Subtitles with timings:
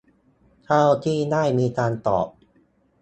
[0.65, 2.27] เท่าที่ได้มีการตอบ